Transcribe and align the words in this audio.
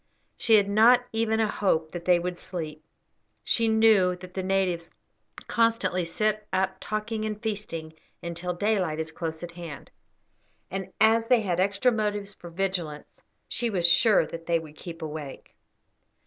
She 0.35 0.55
had 0.55 0.67
not 0.67 1.05
even 1.13 1.39
a 1.39 1.47
hope 1.47 1.91
that 1.91 2.05
they 2.05 2.17
would 2.17 2.39
sleep. 2.39 2.83
She 3.43 3.67
knew 3.67 4.15
that 4.15 4.33
the 4.33 4.41
natives 4.41 4.89
constantly 5.45 6.05
sit 6.05 6.47
up 6.51 6.77
talking 6.79 7.23
and 7.23 7.39
feasting 7.39 7.93
until 8.23 8.51
daylight 8.55 8.99
is 8.99 9.11
close 9.11 9.43
at 9.43 9.51
hand; 9.51 9.91
and 10.71 10.91
as 10.99 11.27
they 11.27 11.41
had 11.41 11.59
extra 11.59 11.91
motives 11.91 12.33
for 12.33 12.49
vigilance, 12.49 13.21
she 13.47 13.69
was 13.69 13.87
sure 13.87 14.25
that 14.25 14.47
they 14.47 14.57
would 14.57 14.75
keep 14.75 15.03
awake. 15.03 15.53